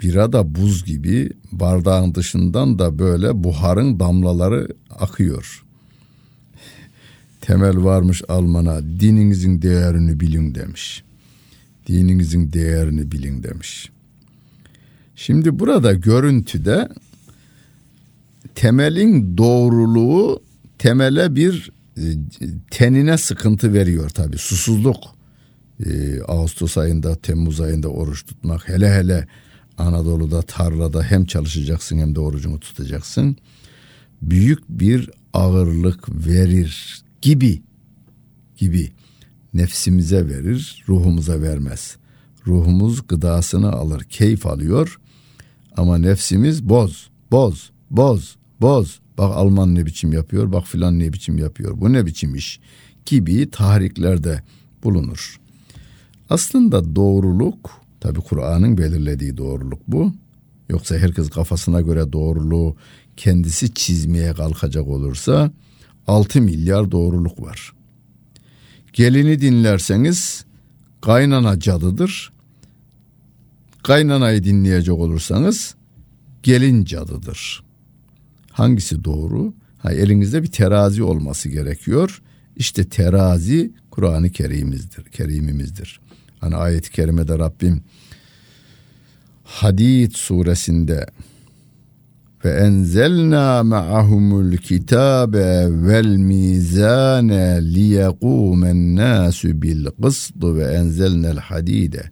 bira 0.00 0.32
da 0.32 0.54
buz 0.54 0.84
gibi 0.84 1.30
bardağın 1.52 2.14
dışından 2.14 2.78
da 2.78 2.98
böyle 2.98 3.44
buharın 3.44 4.00
damlaları 4.00 4.68
akıyor. 4.90 5.64
Temel 7.40 7.84
varmış 7.84 8.22
Alman'a 8.28 8.82
dininizin 8.82 9.62
değerini 9.62 10.20
bilin 10.20 10.54
demiş. 10.54 11.04
Dininizin 11.86 12.52
değerini 12.52 13.12
bilin 13.12 13.42
demiş. 13.42 13.90
Şimdi 15.16 15.58
burada 15.58 15.94
görüntüde 15.94 16.88
temelin 18.54 19.38
doğruluğu 19.38 20.42
temele 20.78 21.36
bir 21.36 21.72
e, 21.96 22.02
tenine 22.70 23.18
sıkıntı 23.18 23.72
veriyor 23.72 24.10
tabi 24.10 24.38
susuzluk. 24.38 25.18
Ee, 25.86 26.20
Ağustos 26.28 26.78
ayında 26.78 27.14
Temmuz 27.14 27.60
ayında 27.60 27.88
oruç 27.88 28.26
tutmak 28.26 28.68
hele 28.68 28.90
hele 28.94 29.26
Anadolu'da 29.78 30.42
tarlada 30.42 31.02
hem 31.02 31.24
çalışacaksın 31.24 31.98
hem 31.98 32.14
de 32.14 32.20
orucunu 32.20 32.60
tutacaksın. 32.60 33.36
Büyük 34.22 34.68
bir 34.68 35.10
ağırlık 35.32 36.26
verir 36.26 37.02
gibi 37.22 37.62
gibi 38.56 38.92
nefsimize 39.54 40.28
verir, 40.28 40.84
ruhumuza 40.88 41.42
vermez. 41.42 41.96
Ruhumuz 42.46 43.06
gıdasını 43.06 43.72
alır, 43.72 44.04
keyif 44.04 44.46
alıyor 44.46 45.00
ama 45.76 45.98
nefsimiz 45.98 46.68
boz, 46.68 47.10
boz, 47.30 47.70
boz, 47.90 48.36
boz. 48.60 49.00
Bak 49.18 49.36
Alman 49.36 49.74
ne 49.74 49.86
biçim 49.86 50.12
yapıyor, 50.12 50.52
bak 50.52 50.66
filan 50.66 50.98
ne 50.98 51.12
biçim 51.12 51.38
yapıyor, 51.38 51.80
bu 51.80 51.92
ne 51.92 52.06
biçim 52.06 52.34
iş 52.34 52.60
gibi 53.06 53.50
tahriklerde 53.50 54.42
bulunur. 54.84 55.40
Aslında 56.30 56.96
doğruluk 56.96 57.70
Tabi 58.00 58.20
Kur'an'ın 58.20 58.78
belirlediği 58.78 59.36
doğruluk 59.36 59.80
bu. 59.88 60.12
Yoksa 60.68 60.96
herkes 60.96 61.30
kafasına 61.30 61.80
göre 61.80 62.12
doğruluğu 62.12 62.76
kendisi 63.16 63.74
çizmeye 63.74 64.32
kalkacak 64.32 64.88
olursa 64.88 65.52
6 66.06 66.40
milyar 66.40 66.90
doğruluk 66.90 67.42
var. 67.42 67.72
Gelini 68.92 69.40
dinlerseniz 69.40 70.44
kaynana 71.00 71.60
cadıdır. 71.60 72.32
Kaynanayı 73.82 74.44
dinleyecek 74.44 74.94
olursanız 74.94 75.74
gelin 76.42 76.84
cadıdır. 76.84 77.62
Hangisi 78.50 79.04
doğru? 79.04 79.54
Ha, 79.78 79.92
elinizde 79.92 80.42
bir 80.42 80.52
terazi 80.52 81.02
olması 81.02 81.48
gerekiyor. 81.48 82.22
İşte 82.56 82.88
terazi 82.88 83.72
Kur'an-ı 83.90 84.30
Kerim'imizdir. 84.30 85.04
Kerimimizdir. 85.04 86.00
Hani 86.40 86.56
ayet-i 86.56 86.90
kerimede 86.90 87.38
Rabbim 87.38 87.80
Hadid 89.44 90.12
suresinde 90.12 91.06
ve 92.44 92.50
enzelna 92.50 93.62
ma'ahumul 93.62 94.56
kitabe 94.56 95.66
vel 95.70 96.16
mizane 96.16 97.74
liyekumen 97.74 98.96
nasu 98.96 99.62
bil 99.62 99.86
kısd 100.02 100.42
ve 100.42 100.64
enzelnel 100.64 101.38
hadide 101.38 102.10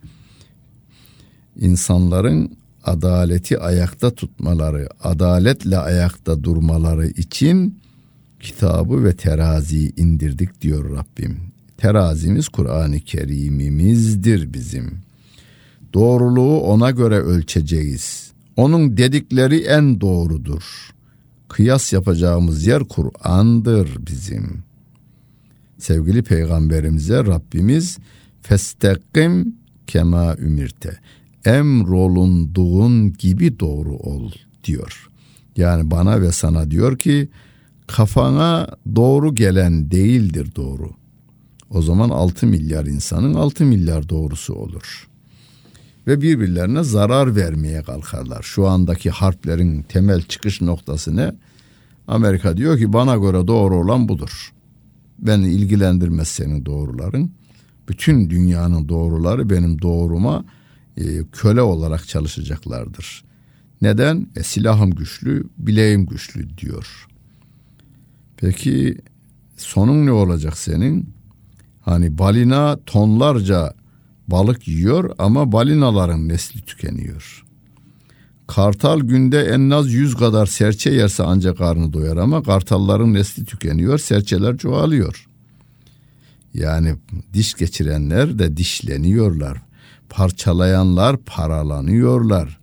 insanların 1.57 2.57
adaleti 2.85 3.59
ayakta 3.59 4.11
tutmaları, 4.11 4.89
adaletle 5.03 5.79
ayakta 5.79 6.45
durmaları 6.45 7.07
için 7.07 7.79
kitabı 8.41 9.05
ve 9.05 9.17
terazi 9.17 9.93
indirdik 9.97 10.61
diyor 10.61 10.97
Rabbim. 10.97 11.56
Terazimiz 11.77 12.49
Kur'an-ı 12.49 13.01
Kerim'imizdir 13.01 14.53
bizim. 14.53 14.99
Doğruluğu 15.95 16.61
ona 16.61 16.91
göre 16.91 17.19
ölçeceğiz. 17.19 18.33
Onun 18.57 18.97
dedikleri 18.97 19.59
en 19.59 20.01
doğrudur. 20.01 20.63
Kıyas 21.49 21.93
yapacağımız 21.93 22.67
yer 22.67 22.85
Kur'an'dır 22.85 24.07
bizim. 24.07 24.63
Sevgili 25.79 26.23
peygamberimize 26.23 27.19
Rabbimiz 27.19 27.99
festekim 28.43 29.55
kema 29.87 30.37
ümirte. 30.37 30.99
Emrolunduğun 31.45 33.13
gibi 33.13 33.61
doğru 33.61 33.97
ol 33.97 34.31
diyor. 34.65 35.09
Yani 35.57 35.91
bana 35.91 36.21
ve 36.21 36.33
sana 36.33 36.71
diyor 36.71 36.99
ki 36.99 37.29
kafana 37.87 38.69
doğru 38.97 39.35
gelen 39.35 39.91
değildir 39.91 40.49
doğru. 40.57 40.91
O 41.71 41.83
zaman 41.83 42.09
6 42.11 42.47
milyar 42.47 42.87
insanın 42.87 43.35
6 43.35 43.65
milyar 43.65 44.09
doğrusu 44.09 44.55
olur. 44.55 45.09
Ve 46.07 46.21
birbirlerine 46.23 46.83
zarar 46.83 47.37
vermeye 47.37 47.83
kalkarlar. 47.83 48.43
Şu 48.43 48.67
andaki 48.67 49.11
harplerin 49.11 49.83
temel 49.83 50.23
çıkış 50.23 50.61
noktası 50.61 51.17
ne? 51.17 51.33
Amerika 52.09 52.57
diyor 52.57 52.79
ki 52.79 52.93
bana 52.93 53.17
göre 53.17 53.47
doğru 53.47 53.77
olan 53.77 54.09
budur. 54.09 54.53
Beni 55.19 55.49
ilgilendirmez 55.49 56.29
senin 56.29 56.67
doğruların. 56.67 57.31
Bütün 57.89 58.31
dünyanın 58.31 58.89
doğruları 58.89 59.51
benim 59.51 59.83
doğruma 59.83 60.45
e, 60.97 61.03
köle 61.33 61.63
olarak 61.63 62.09
çalışacaklardır. 62.09 63.25
Neden? 63.83 64.27
E, 64.37 64.43
silahım 64.43 64.91
güçlü, 64.91 65.45
bileğim 65.59 66.07
güçlü 66.07 66.59
diyor. 66.59 67.07
Peki 68.37 68.99
sonun 69.57 70.07
ne 70.07 70.13
olacak 70.13 70.59
senin? 70.59 71.17
Hani 71.87 72.19
balina 72.19 72.79
tonlarca 72.87 73.75
balık 74.29 74.69
yiyor 74.69 75.15
ama 75.19 75.53
balinaların 75.53 76.29
nesli 76.29 76.61
tükeniyor. 76.61 77.45
Kartal 78.47 79.01
günde 79.01 79.43
en 79.43 79.71
az 79.71 79.93
yüz 79.93 80.15
kadar 80.15 80.47
serçe 80.47 80.91
yerse 80.91 81.23
ancak 81.23 81.59
karnı 81.59 81.93
doyar 81.93 82.17
ama 82.17 82.43
kartalların 82.43 83.15
nesli 83.15 83.45
tükeniyor, 83.45 83.99
serçeler 83.99 84.57
çoğalıyor. 84.57 85.27
Yani 86.55 86.95
diş 87.33 87.55
geçirenler 87.55 88.39
de 88.39 88.57
dişleniyorlar. 88.57 89.63
Parçalayanlar 90.09 91.17
paralanıyorlar. 91.17 92.61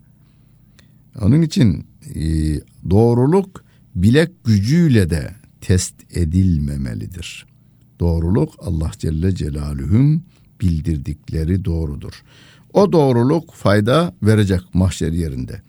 Onun 1.21 1.41
için 1.41 1.87
e, 2.15 2.21
doğruluk 2.89 3.63
bilek 3.95 4.43
gücüyle 4.43 5.09
de 5.09 5.35
test 5.61 5.95
edilmemelidir. 6.17 7.52
Doğruluk 8.03 8.53
Allah 8.59 8.91
Celle 8.97 9.35
Celaluhu'nun 9.35 10.23
bildirdikleri 10.61 11.65
doğrudur. 11.65 12.23
O 12.73 12.91
doğruluk 12.91 13.53
fayda 13.53 14.15
verecek 14.23 14.61
mahşer 14.73 15.11
yerinde. 15.11 15.61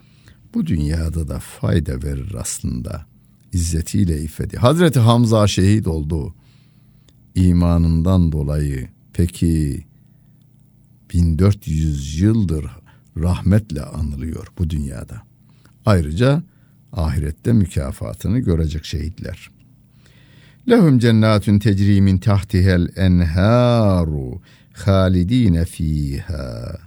Bu 0.53 0.65
dünyada 0.65 1.27
da 1.27 1.39
fayda 1.39 2.03
verir 2.03 2.35
aslında. 2.39 3.05
İzzetiyle 3.53 4.21
iffeti. 4.21 4.57
Hazreti 4.57 4.99
Hamza 4.99 5.47
şehit 5.47 5.87
oldu. 5.87 6.35
imanından 7.35 8.31
dolayı. 8.31 8.89
Peki 9.13 9.85
1400 11.13 12.21
yıldır 12.21 12.65
rahmetle 13.17 13.81
anılıyor 13.81 14.47
bu 14.57 14.69
dünyada. 14.69 15.21
Ayrıca 15.85 16.43
ahirette 16.91 17.53
mükafatını 17.53 18.39
görecek 18.39 18.85
şehitler. 18.85 19.54
Lehum 20.69 20.99
cennetun 20.99 21.59
tecri 21.59 22.19
tahtihel 22.19 22.87
enharu 22.95 24.41
halidine 24.73 25.65
fiha. 25.65 26.77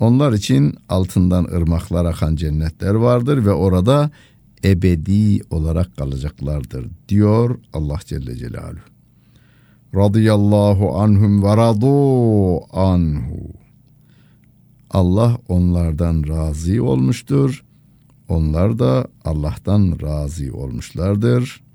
Onlar 0.00 0.32
için 0.32 0.74
altından 0.88 1.44
ırmaklar 1.44 2.04
akan 2.04 2.36
cennetler 2.36 2.94
vardır 2.94 3.44
ve 3.44 3.52
orada 3.52 4.10
ebedi 4.64 5.40
olarak 5.50 5.96
kalacaklardır 5.96 6.86
diyor 7.08 7.58
Allah 7.72 7.98
Celle 8.04 8.36
Celaluhu. 8.36 8.80
Radıyallahu 9.94 10.98
anhum 10.98 11.42
ve 11.42 11.56
radu 11.56 12.76
anhu. 12.76 13.52
Allah 14.90 15.38
onlardan 15.48 16.28
razı 16.28 16.84
olmuştur. 16.84 17.64
Onlar 18.28 18.78
da 18.78 19.08
Allah'tan 19.24 19.98
razı 20.02 20.54
olmuşlardır. 20.54 21.67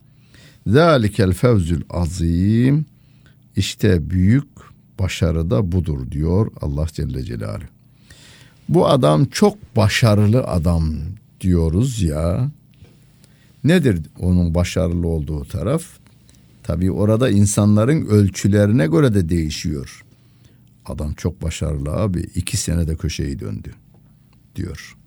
Zalikel 0.67 1.33
fevzül 1.33 1.81
azim. 1.89 2.85
İşte 3.55 4.09
büyük 4.09 4.47
başarı 4.99 5.49
da 5.49 5.71
budur 5.71 6.11
diyor 6.11 6.51
Allah 6.61 6.87
Celle 6.91 7.23
Celaluhu. 7.23 7.67
Bu 8.69 8.87
adam 8.87 9.25
çok 9.25 9.75
başarılı 9.75 10.43
adam 10.43 10.93
diyoruz 11.41 12.01
ya. 12.01 12.51
Nedir 13.63 14.01
onun 14.19 14.55
başarılı 14.55 15.07
olduğu 15.07 15.45
taraf? 15.45 15.83
Tabii 16.63 16.91
orada 16.91 17.29
insanların 17.29 18.05
ölçülerine 18.05 18.87
göre 18.87 19.13
de 19.13 19.29
değişiyor. 19.29 20.05
Adam 20.85 21.13
çok 21.13 21.41
başarılı 21.41 21.91
abi. 21.91 22.19
iki 22.35 22.57
senede 22.57 22.95
köşeyi 22.95 23.39
döndü 23.39 23.73
diyor. 24.55 24.97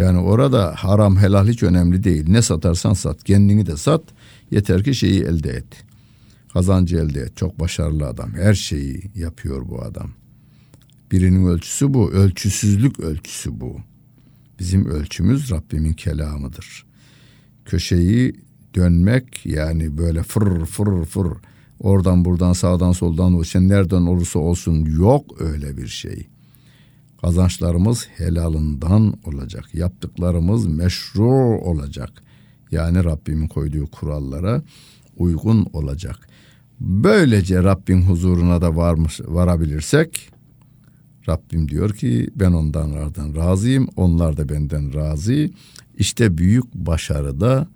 Yani 0.00 0.18
orada 0.18 0.74
haram 0.76 1.16
helal 1.16 1.48
hiç 1.48 1.62
önemli 1.62 2.04
değil. 2.04 2.24
Ne 2.28 2.42
satarsan 2.42 2.92
sat. 2.92 3.24
Kendini 3.24 3.66
de 3.66 3.76
sat. 3.76 4.02
Yeter 4.50 4.84
ki 4.84 4.94
şeyi 4.94 5.22
elde 5.22 5.50
et. 5.50 5.84
Kazancı 6.52 6.96
elde 6.96 7.20
et. 7.20 7.36
Çok 7.36 7.60
başarılı 7.60 8.06
adam. 8.06 8.34
Her 8.34 8.54
şeyi 8.54 9.02
yapıyor 9.14 9.68
bu 9.68 9.82
adam. 9.82 10.10
Birinin 11.12 11.46
ölçüsü 11.46 11.94
bu. 11.94 12.10
Ölçüsüzlük 12.10 13.00
ölçüsü 13.00 13.60
bu. 13.60 13.80
Bizim 14.58 14.86
ölçümüz 14.86 15.50
Rabbimin 15.50 15.92
kelamıdır. 15.92 16.86
Köşeyi 17.64 18.34
dönmek 18.74 19.46
yani 19.46 19.98
böyle 19.98 20.22
fır 20.22 20.66
fır 20.66 21.04
fır 21.04 21.26
oradan 21.80 22.24
buradan 22.24 22.52
sağdan 22.52 22.92
soldan 22.92 23.34
o 23.34 23.44
sen 23.44 23.68
nereden 23.68 24.02
olursa 24.02 24.38
olsun 24.38 24.84
yok 24.84 25.40
öyle 25.40 25.76
bir 25.76 25.88
şey. 25.88 26.26
Kazançlarımız 27.20 28.08
helalından 28.16 29.14
olacak. 29.24 29.74
Yaptıklarımız 29.74 30.66
meşru 30.66 31.60
olacak. 31.60 32.10
Yani 32.70 33.04
Rabbimin 33.04 33.48
koyduğu 33.48 33.86
kurallara 33.86 34.62
uygun 35.16 35.66
olacak. 35.72 36.28
Böylece 36.80 37.62
Rabbin 37.62 38.02
huzuruna 38.02 38.60
da 38.60 38.76
varmış, 38.76 39.20
varabilirsek 39.24 40.30
Rabbim 41.28 41.68
diyor 41.68 41.94
ki 41.94 42.30
ben 42.36 42.52
onlardan 42.52 43.36
razıyım, 43.36 43.88
onlar 43.96 44.36
da 44.36 44.48
benden 44.48 44.94
razı. 44.94 45.50
İşte 45.98 46.38
büyük 46.38 46.74
başarı 46.74 47.40
da 47.40 47.68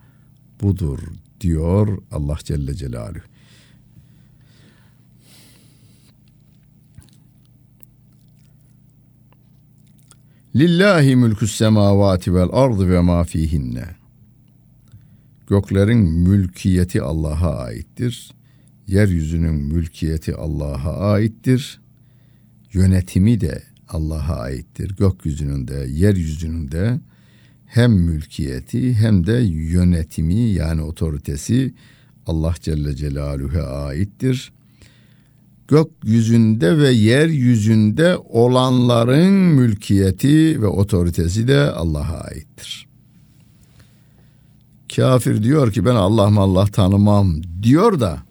budur 0.63 0.99
diyor 1.41 1.99
Allah 2.13 2.39
Celle 2.45 2.75
Celaluhu. 2.75 3.34
Lillahi 10.57 11.17
mülkü 11.17 11.49
semavati 11.49 12.35
vel 12.35 12.49
ardı 12.53 12.91
ve 12.91 13.01
ma 13.01 13.25
fihinne. 13.25 13.85
Göklerin 15.47 15.99
mülkiyeti 15.99 17.03
Allah'a 17.03 17.59
aittir. 17.59 18.31
Yeryüzünün 18.87 19.55
mülkiyeti 19.55 20.35
Allah'a 20.35 21.13
aittir. 21.13 21.81
Yönetimi 22.73 23.41
de 23.41 23.63
Allah'a 23.89 24.37
aittir. 24.37 24.97
Gökyüzünün 24.97 25.69
de, 25.69 25.87
yeryüzünün 25.91 26.71
de 26.71 27.01
hem 27.67 27.93
mülkiyeti 27.93 28.95
hem 28.95 29.27
de 29.27 29.33
yönetimi 29.43 30.35
yani 30.35 30.83
otoritesi 30.83 31.75
Allah 32.27 32.55
Celle 32.61 32.97
Celaluhu'ya 32.97 33.67
aittir. 33.67 34.53
Gökyüzünde 35.69 36.79
ve 36.79 36.91
yeryüzünde 36.91 38.17
olanların 38.17 39.33
mülkiyeti 39.33 40.63
ve 40.63 40.67
otoritesi 40.67 41.49
de 41.49 41.71
Allah'a 41.71 42.21
aittir. 42.21 42.87
Kafir 44.97 45.43
diyor 45.43 45.73
ki 45.73 45.85
ben 45.85 45.95
Allah 45.95 46.41
Allah 46.41 46.67
tanımam 46.67 47.43
diyor 47.63 48.01
da 48.01 48.23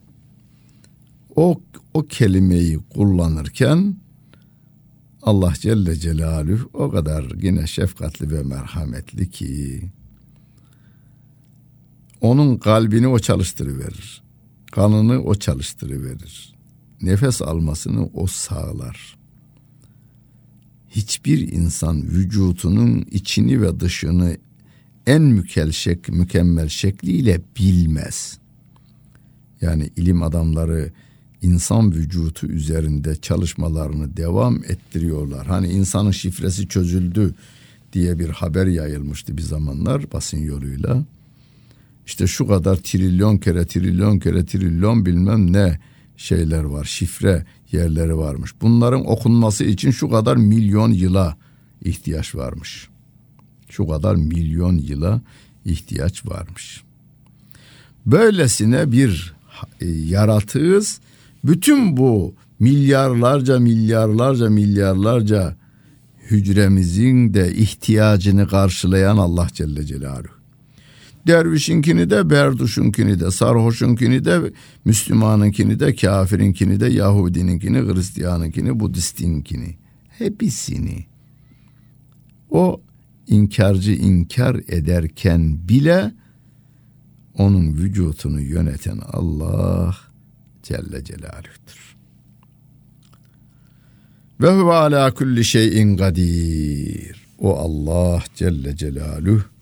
o 1.35 1.61
o 1.93 2.05
kelimeyi 2.07 2.79
kullanırken 2.93 3.95
Allah 5.21 5.53
Celle 5.59 5.95
Celaluhu 5.95 6.69
o 6.73 6.89
kadar 6.91 7.25
yine 7.41 7.67
şefkatli 7.67 8.31
ve 8.31 8.43
merhametli 8.43 9.29
ki 9.29 9.81
onun 12.21 12.57
kalbini 12.57 13.07
o 13.07 13.19
çalıştırıverir. 13.19 14.23
Kanını 14.71 15.23
o 15.23 15.35
çalıştırıverir. 15.35 16.53
Nefes 17.03 17.41
almasını 17.41 18.09
o 18.13 18.27
sağlar. 18.27 19.17
Hiçbir 20.89 21.51
insan 21.51 22.01
vücutunun 22.01 23.05
içini 23.11 23.61
ve 23.61 23.79
dışını 23.79 24.37
en 25.07 25.21
mükemmel, 25.21 25.71
şek, 25.71 26.09
mükemmel 26.09 26.69
şekliyle 26.69 27.41
bilmez. 27.59 28.37
Yani 29.61 29.89
ilim 29.95 30.23
adamları 30.23 30.91
insan 31.41 31.91
vücutu 31.91 32.47
üzerinde 32.47 33.15
çalışmalarını 33.15 34.17
devam 34.17 34.55
ettiriyorlar. 34.55 35.47
Hani 35.47 35.67
insanın 35.67 36.11
şifresi 36.11 36.67
çözüldü 36.67 37.33
diye 37.93 38.19
bir 38.19 38.29
haber 38.29 38.67
yayılmıştı 38.67 39.37
bir 39.37 39.41
zamanlar 39.41 40.11
basın 40.11 40.37
yoluyla. 40.37 41.05
İşte 42.05 42.27
şu 42.27 42.47
kadar 42.47 42.75
trilyon 42.75 43.37
kere 43.37 43.65
trilyon 43.65 44.19
kere 44.19 44.45
trilyon 44.45 45.05
bilmem 45.05 45.53
ne 45.53 45.79
şeyler 46.23 46.63
var 46.63 46.83
şifre 46.85 47.45
yerleri 47.71 48.17
varmış. 48.17 48.51
Bunların 48.61 49.05
okunması 49.05 49.63
için 49.63 49.91
şu 49.91 50.09
kadar 50.09 50.37
milyon 50.37 50.91
yıla 50.91 51.37
ihtiyaç 51.81 52.35
varmış. 52.35 52.87
Şu 53.69 53.87
kadar 53.87 54.15
milyon 54.15 54.77
yıla 54.77 55.21
ihtiyaç 55.65 56.25
varmış. 56.25 56.83
Böylesine 58.05 58.91
bir 58.91 59.33
e, 59.81 59.89
yaratığız 59.89 60.99
bütün 61.43 61.97
bu 61.97 62.35
milyarlarca 62.59 63.59
milyarlarca 63.59 64.49
milyarlarca 64.49 65.55
hücremizin 66.31 67.33
de 67.33 67.55
ihtiyacını 67.55 68.47
karşılayan 68.47 69.17
Allah 69.17 69.47
Celle 69.53 69.85
Celaluhu. 69.85 70.32
Dervişinkini 71.27 72.09
de, 72.09 72.29
berduşunkini 72.29 73.19
de, 73.19 73.31
sarhoşunkini 73.31 74.25
de, 74.25 74.53
Müslümanınkini 74.85 75.79
de, 75.79 75.95
kafirinkini 75.95 76.79
de, 76.79 76.87
Yahudininkini, 76.87 77.77
Hristiyanınkini, 77.77 78.79
Budistinkini. 78.79 79.75
Hepsini. 80.09 81.05
O 82.49 82.81
inkarcı 83.27 83.91
inkar 83.91 84.55
ederken 84.55 85.69
bile 85.69 86.11
onun 87.37 87.73
vücutunu 87.73 88.41
yöneten 88.41 88.99
Allah 89.11 89.97
Celle 90.63 91.03
Celaluh'tür. 91.03 91.95
Ve 94.41 94.51
huve 94.51 94.73
ala 94.73 95.13
kulli 95.13 95.45
şeyin 95.45 95.97
kadir. 95.97 97.23
O 97.39 97.57
Allah 97.57 98.23
Celle 98.35 98.75
Celaluhu 98.75 99.52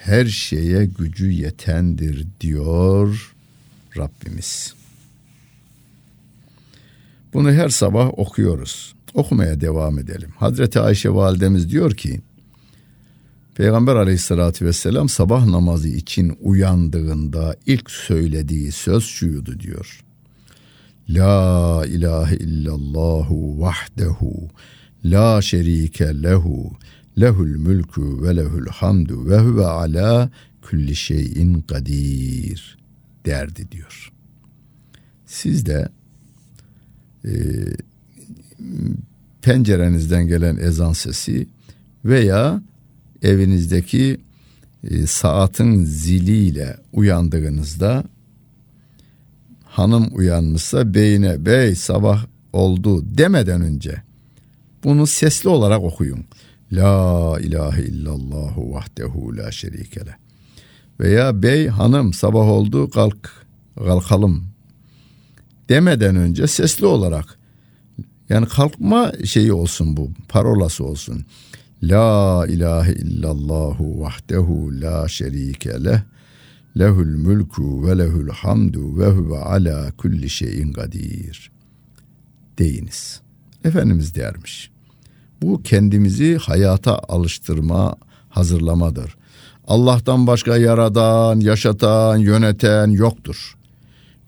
her 0.00 0.26
şeye 0.26 0.84
gücü 0.84 1.30
yetendir 1.30 2.26
diyor 2.40 3.34
Rabbimiz. 3.96 4.74
Bunu 7.32 7.52
her 7.52 7.68
sabah 7.68 8.18
okuyoruz. 8.18 8.94
Okumaya 9.14 9.60
devam 9.60 9.98
edelim. 9.98 10.30
Hazreti 10.36 10.80
Ayşe 10.80 11.10
validemiz 11.10 11.70
diyor 11.70 11.94
ki 11.94 12.20
Peygamber 13.54 13.96
aleyhissalatü 13.96 14.66
vesselam 14.66 15.08
sabah 15.08 15.46
namazı 15.46 15.88
için 15.88 16.38
uyandığında 16.40 17.56
ilk 17.66 17.90
söylediği 17.90 18.72
söz 18.72 19.04
şuydu 19.04 19.60
diyor. 19.60 20.04
La 21.08 21.84
ilahe 21.86 22.36
illallahu 22.36 23.60
vahdehu 23.60 24.48
la 25.04 25.42
şerike 25.42 26.22
lehu 26.22 26.72
lehul 27.18 27.56
mülkü 27.56 28.22
ve 28.22 28.36
lehul 28.36 28.66
hamdu 28.66 29.28
ve 29.28 29.38
huve 29.38 29.66
ala 29.66 30.30
kulli 30.62 30.96
şeyin 30.96 31.60
kadir 31.60 32.78
derdi 33.26 33.70
diyor. 33.70 34.12
Siz 35.26 35.66
de 35.66 35.88
e, 37.24 37.32
pencerenizden 39.42 40.26
gelen 40.26 40.56
ezan 40.56 40.92
sesi 40.92 41.46
veya 42.04 42.62
evinizdeki 43.22 44.20
e, 44.84 45.06
saatin 45.06 45.84
ziliyle 45.84 46.76
uyandığınızda 46.92 48.04
hanım 49.64 50.08
uyanmışsa 50.12 50.94
beyine 50.94 51.46
bey 51.46 51.74
sabah 51.74 52.26
oldu 52.52 53.04
demeden 53.18 53.60
önce 53.60 54.02
bunu 54.84 55.06
sesli 55.06 55.48
olarak 55.48 55.82
okuyun. 55.82 56.24
La 56.72 57.36
ilahe 57.40 57.82
illallahu 57.82 58.72
vahdehu 58.72 59.36
la 59.36 59.52
şerikele. 59.52 60.16
Veya 61.00 61.42
bey 61.42 61.68
hanım 61.68 62.12
sabah 62.12 62.46
oldu 62.48 62.90
kalk 62.90 63.46
kalkalım 63.78 64.44
demeden 65.68 66.16
önce 66.16 66.46
sesli 66.46 66.86
olarak 66.86 67.38
yani 68.28 68.46
kalkma 68.46 69.12
şeyi 69.24 69.52
olsun 69.52 69.96
bu 69.96 70.10
parolası 70.28 70.84
olsun. 70.84 71.24
La 71.82 72.46
ilahe 72.48 72.92
illallahu 72.92 74.00
vahdehu 74.00 74.80
la 74.80 75.08
şerike 75.08 75.84
leh 75.84 76.00
lehul 76.78 77.16
mülku 77.16 77.86
ve 77.86 77.98
lehul 77.98 78.28
hamdu 78.28 78.98
ve 78.98 79.06
huve 79.06 79.38
ala 79.38 79.92
kulli 79.92 80.30
şeyin 80.30 80.72
kadir 80.72 81.50
deyiniz. 82.58 83.20
Efendimiz 83.64 84.14
dermiş. 84.14 84.70
Bu 85.42 85.62
kendimizi 85.62 86.36
hayata 86.36 86.98
alıştırma, 87.08 87.96
hazırlamadır. 88.28 89.16
Allah'tan 89.66 90.26
başka 90.26 90.56
yaradan, 90.56 91.40
yaşatan, 91.40 92.16
yöneten 92.16 92.90
yoktur. 92.90 93.56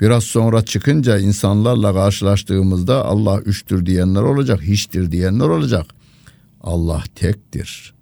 Biraz 0.00 0.24
sonra 0.24 0.62
çıkınca 0.64 1.18
insanlarla 1.18 1.94
karşılaştığımızda 1.94 3.04
Allah 3.04 3.40
üçtür 3.40 3.86
diyenler 3.86 4.22
olacak, 4.22 4.62
hiçtir 4.62 5.12
diyenler 5.12 5.48
olacak. 5.48 5.86
Allah 6.60 7.02
tektir. 7.14 7.94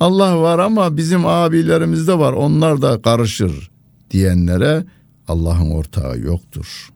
Allah 0.00 0.40
var 0.42 0.58
ama 0.58 0.96
bizim 0.96 1.26
abilerimiz 1.26 2.08
de 2.08 2.18
var 2.18 2.32
onlar 2.32 2.82
da 2.82 3.02
karışır 3.02 3.70
diyenlere 4.10 4.84
Allah'ın 5.28 5.70
ortağı 5.70 6.18
yoktur. 6.18 6.90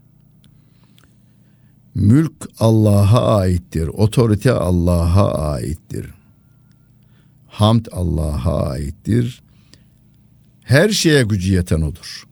Mülk 1.94 2.32
Allah'a 2.58 3.36
aittir, 3.36 3.86
otorite 3.88 4.52
Allah'a 4.52 5.52
aittir. 5.52 6.06
Hamd 7.48 7.86
Allah'a 7.92 8.70
aittir. 8.70 9.42
Her 10.62 10.88
şeye 10.88 11.22
gücü 11.22 11.52
yeten 11.52 11.80
odur. 11.80 12.24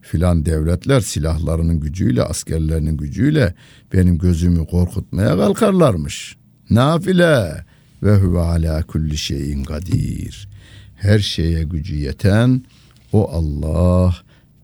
Filan 0.00 0.46
devletler 0.46 1.00
silahlarının 1.00 1.80
gücüyle, 1.80 2.22
askerlerinin 2.22 2.96
gücüyle 2.96 3.54
benim 3.92 4.18
gözümü 4.18 4.66
korkutmaya 4.66 5.36
kalkarlarmış. 5.36 6.36
Nafile 6.70 7.64
ve 8.02 8.16
huve 8.16 8.40
ala 8.40 8.82
kulli 8.82 9.16
şeyin 9.16 9.64
kadir. 9.64 10.48
Her 10.96 11.18
şeye 11.18 11.62
gücü 11.62 11.96
yeten 11.96 12.64
o 13.12 13.30
Allah 13.30 14.16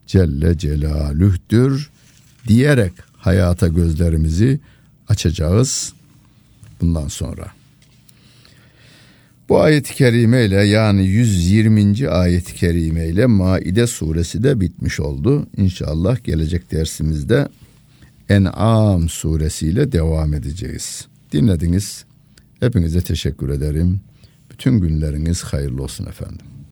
Celle 0.07 0.57
Celaluh'tür 0.57 1.89
diyerek 2.47 2.93
hayata 3.25 3.67
gözlerimizi 3.67 4.59
açacağız 5.07 5.93
bundan 6.81 7.07
sonra. 7.07 7.47
Bu 9.49 9.61
ayet-i 9.61 9.95
kerime 9.95 10.45
ile 10.45 10.63
yani 10.63 11.05
120. 11.05 12.09
ayet-i 12.09 12.55
kerime 12.55 13.07
ile 13.07 13.25
Maide 13.25 13.87
suresi 13.87 14.43
de 14.43 14.59
bitmiş 14.59 14.99
oldu. 14.99 15.47
İnşallah 15.57 16.23
gelecek 16.23 16.71
dersimizde 16.71 17.47
En'am 18.29 19.09
suresiyle 19.09 19.91
devam 19.91 20.33
edeceğiz. 20.33 21.07
Dinlediniz. 21.31 22.05
Hepinize 22.59 23.01
teşekkür 23.01 23.49
ederim. 23.49 23.99
Bütün 24.51 24.79
günleriniz 24.79 25.43
hayırlı 25.43 25.83
olsun 25.83 26.05
efendim. 26.05 26.54